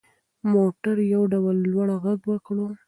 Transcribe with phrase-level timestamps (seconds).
[0.53, 2.67] موټر یو ډول لوړ غږ وکړ.